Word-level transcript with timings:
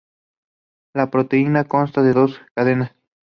La 0.95 1.11
proteína 1.11 1.65
consta 1.65 2.01
de 2.01 2.13
dos 2.13 2.41
cadenas. 2.55 2.91